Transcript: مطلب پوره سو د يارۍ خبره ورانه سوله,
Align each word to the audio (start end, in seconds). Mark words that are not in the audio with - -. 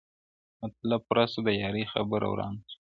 مطلب 0.61 1.01
پوره 1.07 1.25
سو 1.31 1.39
د 1.47 1.49
يارۍ 1.61 1.83
خبره 1.93 2.27
ورانه 2.31 2.59
سوله, 2.69 2.79